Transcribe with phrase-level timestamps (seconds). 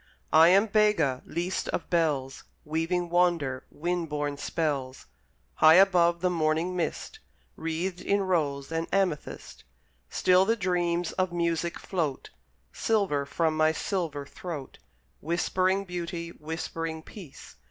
[0.33, 5.05] I am Bega, least of bells; Weaving wonder, wind born spells.
[5.57, 7.19] High above the morning mist,
[7.55, 9.63] Wreathed in rose and amethyst,
[10.09, 12.31] Still the dreams of music float
[12.73, 14.79] Silver from my silver throat,
[15.19, 17.57] Whispering beauty, whispering peace.